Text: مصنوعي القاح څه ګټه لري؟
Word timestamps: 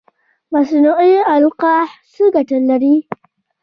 مصنوعي 0.53 1.13
القاح 1.37 1.89
څه 2.11 2.23
ګټه 2.35 2.57
لري؟ 2.69 2.95